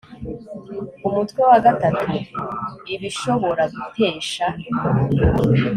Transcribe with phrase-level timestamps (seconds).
[1.07, 2.11] umutwe wa gatatu
[2.95, 4.45] ibishobora gutesha